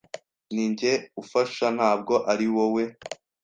Ninjye 0.53 0.91
ufasha 1.21 1.65
ntabwo 1.77 2.13
ari 2.31 2.47
wowe. 2.55 2.83